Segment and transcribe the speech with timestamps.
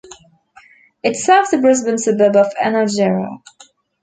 [1.03, 3.43] It serves the Brisbane suburb of Enoggera.